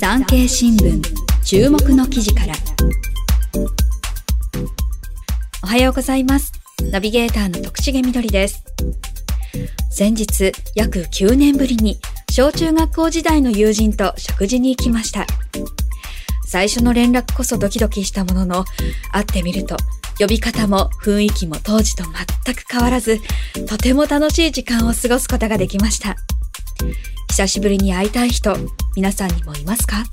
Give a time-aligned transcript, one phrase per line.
[0.00, 1.02] 産経新聞
[1.44, 2.54] 注目の記事から。
[5.62, 6.52] おはようございます。
[6.90, 8.64] ナビゲーターの徳重みどりです。
[9.90, 11.98] 先日約9年ぶりに
[12.30, 15.26] 小中学校時代の友人と食事に行きました。
[16.46, 18.64] 最初の連絡こそドキドキしたものの
[19.12, 19.76] 会ってみると
[20.18, 22.04] 呼び方も雰囲気も当時と
[22.44, 23.18] 全く変わらず
[23.68, 26.16] とても楽しい時間を過ごすことができました。
[27.30, 28.56] 久しぶりに会いたい人、
[28.96, 30.04] 皆さんにもいますか？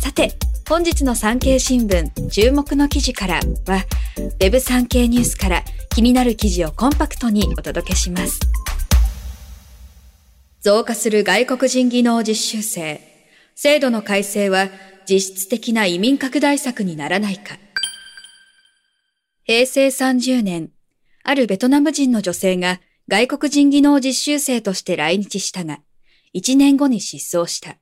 [0.00, 0.34] さて、
[0.68, 3.84] 本日の産経新聞注目の記事からは、
[4.40, 8.40] Web 産経ニュースから気になる記事をコンパクトにお届けします。
[10.60, 13.00] 増加する外国人技能実習生。
[13.54, 14.68] 制度の改正は
[15.08, 17.58] 実質的な移民拡大策にならないか。
[19.44, 20.70] 平成30年、
[21.24, 25.80] あるベトナム人の女性が外国人技能実習生として来日したが、
[26.34, 27.76] 1年後に失踪した。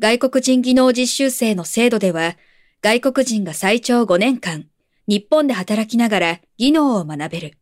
[0.00, 2.36] 外国人技能実習生の制度では、
[2.82, 4.66] 外国人が最長5年間、
[5.06, 7.58] 日本で働きながら技能を学べる。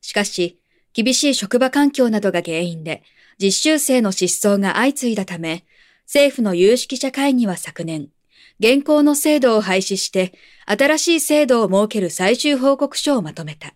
[0.00, 0.60] しかし、
[0.92, 3.02] 厳しい職場環境などが原因で、
[3.38, 5.64] 実習生の失踪が相次いだため、
[6.04, 8.08] 政府の有識者会議は昨年、
[8.60, 10.34] 現行の制度を廃止して、
[10.66, 13.72] 新しい制度を設ける最終報告書をまとめた。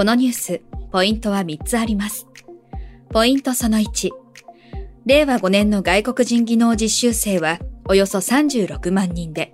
[0.00, 0.62] このニュース、
[0.92, 2.26] ポイントは3つあります。
[3.10, 4.08] ポイントその1。
[5.04, 9.52] 令和5年の外国人技能実習生はおよそ36万人で、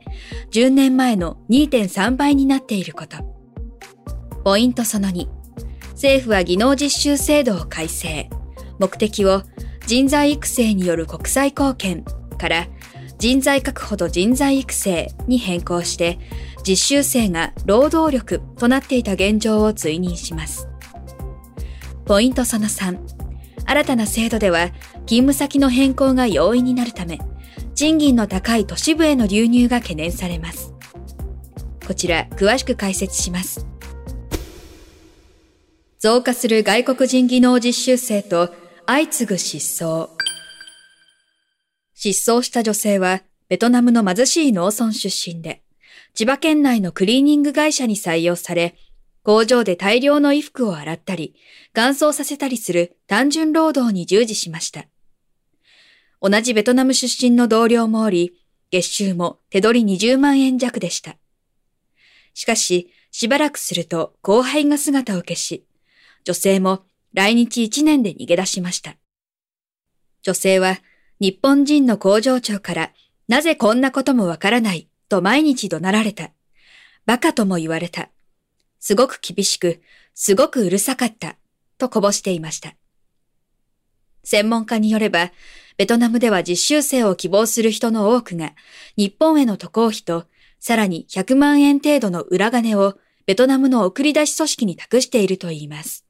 [0.52, 3.16] 10年前の2.3倍になっていること。
[4.44, 5.26] ポイントその2。
[5.94, 8.30] 政府は技能実習制度を改正。
[8.78, 9.42] 目的を
[9.88, 12.04] 人材育成による国際貢献
[12.38, 12.68] から
[13.18, 16.20] 人材確保と人材育成に変更して、
[16.66, 20.66] 実習生が労働力となっていた現状を追認します。
[22.06, 22.98] ポイントその3。
[23.64, 24.70] 新たな制度では、
[25.06, 27.20] 勤務先の変更が容易になるため、
[27.76, 30.72] 賃金の高い都市部への流入が懸念されます。
[31.86, 33.66] こちら、詳しく解説します。
[36.00, 38.52] 増加する外国人技能実習生と
[38.86, 40.08] 相次ぐ失踪。
[41.94, 45.62] 失踪した女性は、ベトナムの貧しい農村出身で、
[46.16, 48.74] 千葉県内のクリーニング会社に採用され、
[49.22, 51.34] 工場で大量の衣服を洗ったり、
[51.74, 54.86] 乾燥させたりする単純労働に従事しました。
[56.22, 58.32] 同じベトナム出身の同僚もおり、
[58.70, 61.18] 月収も手取り20万円弱でした。
[62.32, 65.66] しかし、しばらくすると後輩が姿を消し、
[66.24, 68.96] 女性も来日1年で逃げ出しました。
[70.22, 70.78] 女性は
[71.20, 72.92] 日本人の工場長から
[73.28, 76.30] なぜこんなこともわからないと毎日怒鳴られた。
[77.06, 78.10] バカとも言われた。
[78.80, 79.80] すごく厳しく、
[80.14, 81.36] すごくうるさかった。
[81.78, 82.74] とこぼしていました。
[84.24, 85.30] 専門家によれば、
[85.76, 88.54] ベトナムでは実習生を希望する人の多くが、
[88.96, 90.26] 日本への渡航費と、
[90.58, 96.04] さらに100万円程度の裏金をベトナムの送り出し組織に託しているといいます。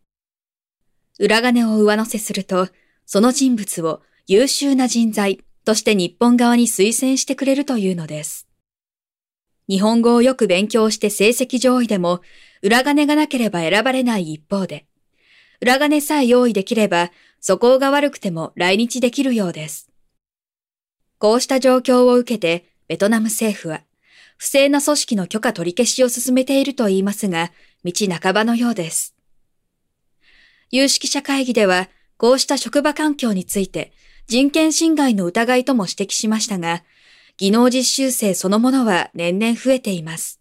[1.18, 2.68] 裏金を上乗せすると、
[3.06, 8.46] その人物を優秀な人材として日本側に推薦してくれるというのです。
[9.69, 12.21] 日本語をよく勉強して成績上位でも、
[12.62, 14.87] 裏金がなければ選ばれない一方で、
[15.60, 17.10] 裏金さえ用意できれば、
[17.41, 19.91] 素行が悪くても来日できるようです。
[21.19, 23.82] こうした状況を受けて、ベトナム政府は、
[24.37, 27.53] 不正な組織の許可取り消しを進めていると言いますが、
[27.84, 29.15] 道半ばのようです。
[30.71, 31.88] 有識者会議では、
[32.19, 33.93] こうした職場環境について、
[34.26, 36.82] 人権侵害の疑いとも指摘しましたが、
[37.38, 40.41] 技能実習生そのものは年々増えています。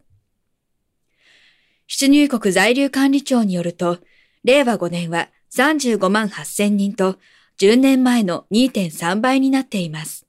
[1.87, 3.99] 出入国在留管理庁によると、
[4.43, 7.17] 令和5年は35万8000人と、
[7.57, 10.25] 10年前の2.3倍になっています。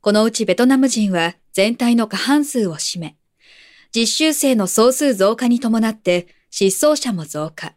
[0.00, 3.16] このうちベトナム人は全体の過半数を占め、
[3.94, 7.74] 実習生の総数増加に伴って失踪者も増加。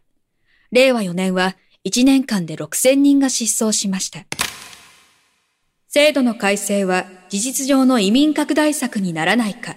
[0.70, 4.37] 令和4年は1年間で6000人が失踪しました。
[5.98, 9.74] 制度の改正は事実上の移民拡大策にならないか。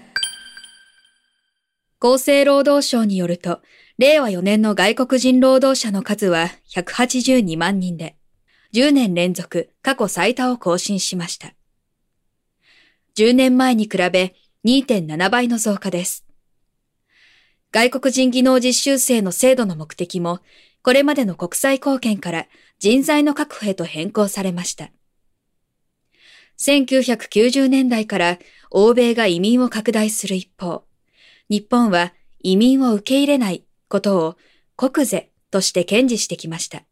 [2.00, 3.60] 厚生労働省によると、
[3.98, 8.18] 令和4年の外国人労働者の数は182万人で、
[8.72, 11.56] 10年連続過去最多を更新しました。
[13.18, 16.24] 10年前に比べ2.7倍の増加です。
[17.72, 20.40] 外国人技能実習生の制度の目的も、
[20.84, 22.46] これまでの国際貢献から
[22.78, 24.92] 人材の確保へと変更されました。
[26.62, 28.38] 1990年代から
[28.70, 30.84] 欧米が移民を拡大する一方、
[31.50, 34.38] 日本は移民を受け入れないことを
[34.78, 36.84] 国是として堅持してきました。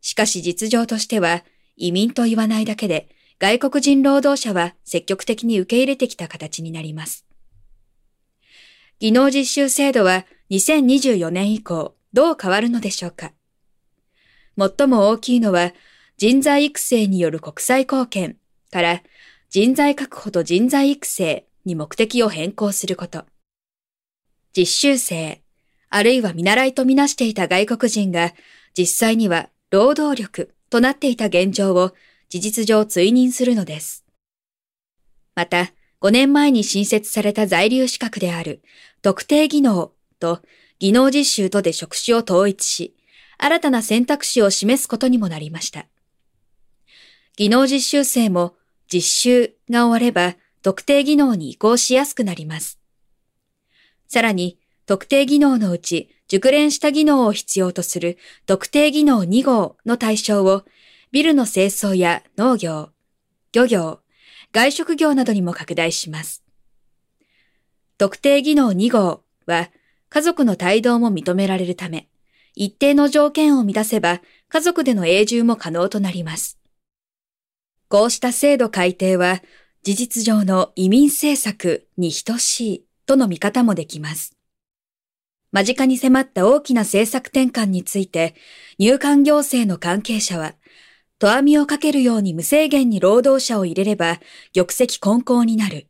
[0.00, 1.44] しかし実情としては
[1.76, 3.08] 移民と言わないだけで
[3.38, 7.24] 外国人労働者は積極的に受け入れてきた形になります。
[8.98, 13.32] 技能実習制度は2024年以降どう変わるのでしょうか
[14.58, 15.72] 最も大きいのは
[16.16, 18.36] 人材育成による国際貢献
[18.70, 19.02] から
[19.50, 23.24] 人材確保と人材育成に目的を変更すること。
[24.56, 25.42] 実習生、
[25.90, 28.32] あるいは見習いとみなしていた外国人が
[28.76, 31.92] 実際には労働力となっていた現状を
[32.28, 34.04] 事実上追認するのです。
[35.34, 38.62] また、5年前に新設された在留資格である
[39.02, 40.40] 特定技能と
[40.78, 42.94] 技能実習とで職種を統一し、
[43.38, 45.86] 新たな選択肢を示すことにもなりました。
[47.36, 48.55] 技能実習生も
[48.92, 52.80] 実習が終われば特定技能に移行しやすくなります。
[54.08, 60.64] さらに、特定技能のうち熟練した技能を必要とする特定技能2号の対象を
[61.10, 62.90] ビルの清掃や農業、
[63.52, 64.00] 漁業、
[64.52, 66.44] 外食業などにも拡大します。
[67.98, 69.70] 特定技能2号は
[70.08, 72.08] 家族の帯同も認められるため、
[72.54, 76.55] 一定の条件を満たせば家族での永住も可能となります。
[77.88, 79.42] こうした制度改定は
[79.82, 84.36] 事実上の移民政策に等しいとの見方もできます。
[85.52, 88.34] 間近に迫った大きな政策転換について
[88.78, 90.54] 入管行政の関係者は、
[91.18, 94.18] と網をかけるように無制限に労働者を入れれば
[94.52, 95.86] 玉石混交になる。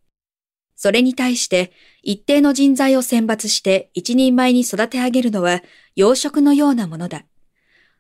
[0.77, 1.73] それに対して
[2.03, 5.63] 一定の人材を選抜して一人前に育て上げるのは
[5.97, 7.25] 養殖のようなものだ。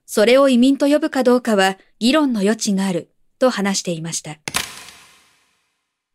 [0.05, 4.39] それを移民と呼ぶかどうかは議論の余地があると話していました。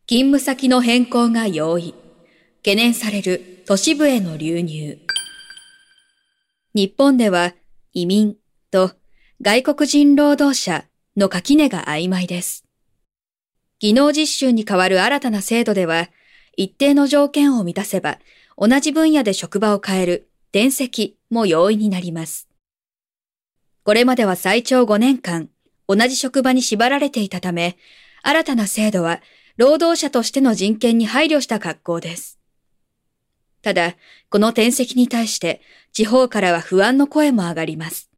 [0.07, 1.93] 勤務先の変更が容易。
[2.57, 4.99] 懸念される都市部への流入。
[6.73, 7.53] 日本では
[7.93, 8.35] 移民
[8.69, 8.91] と
[9.41, 10.85] 外国人労働者
[11.17, 12.65] の垣根が曖昧です。
[13.79, 16.09] 技能実習に代わる新たな制度では、
[16.55, 18.19] 一定の条件を満たせば、
[18.55, 22.47] 同じ分野で職場を変える転籍も容易になります。
[23.83, 25.49] これまでは最長5年間、
[25.87, 27.77] 同じ職場に縛られていたため、
[28.21, 29.21] 新たな制度は
[29.57, 32.39] 労働者としての人権に配慮した格好です。
[33.61, 33.95] ただ、
[34.29, 35.61] この転籍に対して
[35.91, 38.09] 地方からは不安の声も上がります。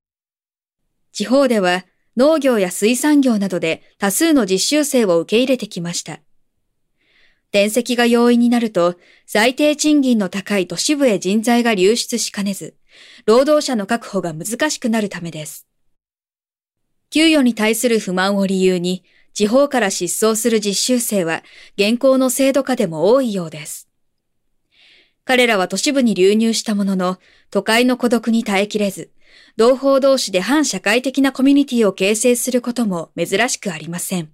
[1.12, 6.20] 地方では農業や水産業などで多数の実習生を受け入れてきました。
[7.50, 8.96] 転籍が容易になると、
[9.28, 12.76] 最低賃金の高い都市部へ人材が流出しかねず、
[13.28, 15.68] 労働者の確保が難しくなるためです。
[17.14, 19.04] 給与に対する不満を理由に、
[19.36, 21.44] 地方から失踪する実習生は
[21.78, 23.88] 現行の制度下でも多いようです。
[25.24, 27.20] 彼らは都市部に流入したものの、
[27.52, 29.12] 都会の孤独に耐えきれず、
[29.58, 34.32] 同胞同士で反社会的なコミュニティを形成することも珍しくありません。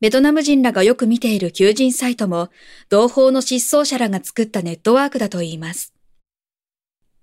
[0.00, 2.50] ベトナム人らがよく見ている求人サイトも、
[2.88, 5.94] 同胞の失踪者らが作ったネットワークだといいます。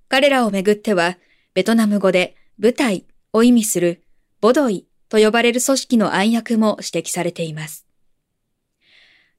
[0.07, 1.17] 彼らをめぐっては、
[1.53, 4.00] ベトナム語で舞台を意味する
[4.41, 7.85] ボドイと呼ばれる組織の暗躍も指摘されています。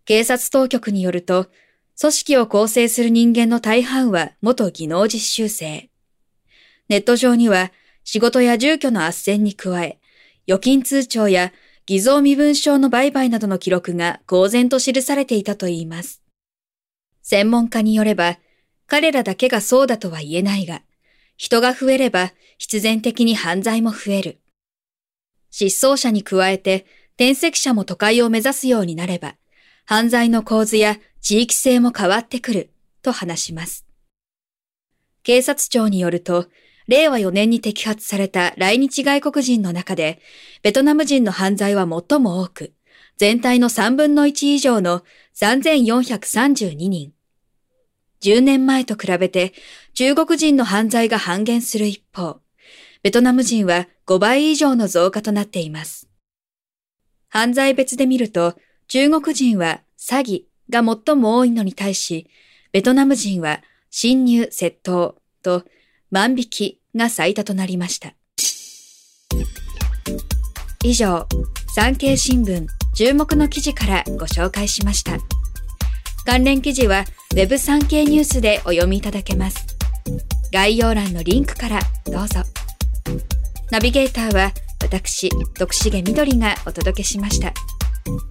[0.05, 1.49] 警察当局によると、
[2.01, 5.91] 組織を構成する人間の大半は元技能実習生。
[6.89, 7.73] ネット上には
[8.05, 9.99] 仕事や住居の斡旋に加え、
[10.47, 11.53] 預金通帳や
[11.87, 16.23] 偽造身分証の売買などの記録が公然と記されていたといいます。
[17.23, 18.39] 専門家によれば、
[18.87, 20.83] 彼らだけがそうだとは言えないが、
[21.37, 24.42] 人が増えれば必然的に犯罪も増える。
[25.53, 29.37] 失踪者に加えて転籍者も都会を目指すようになれば、
[29.85, 32.71] 犯罪の構図や地域性も変わってくる
[33.03, 33.87] と話します。
[35.23, 36.47] 警察庁によると、
[36.89, 40.21] 令和4年に摘発された来日外国人の中で、
[40.63, 42.73] ベトナム人の犯罪は最も多く、
[43.19, 45.05] 全体の3分の1以上の
[45.37, 47.13] 3432人。
[48.23, 49.53] 10年前と比べて
[49.95, 52.42] 中国人の犯罪が半減する一方、
[53.03, 56.09] ベトナム人は5倍以上の増加となっています。
[57.29, 58.55] 犯罪別で見ると、
[58.87, 62.29] 中国人は詐欺が最も多いのに対し、
[62.71, 65.65] ベトナム人は侵入窃盗と
[66.11, 68.15] 万引きが最多となりました。
[70.85, 71.27] 以上、
[71.75, 75.19] 産経新聞注目の記事からご紹介しました。
[76.25, 77.05] 関連記事は
[77.35, 79.67] Web 産経ニュースでお読みいただけます。
[80.53, 82.62] 概要欄のリンクからどうぞ。
[83.71, 87.53] ナビゲーターは私、徳重みどりがお届けしました。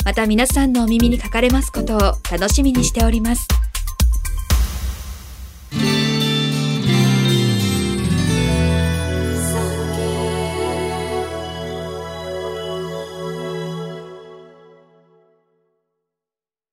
[0.05, 1.99] また皆さんのお耳にかかれますことを
[2.31, 3.47] 楽しみにしております。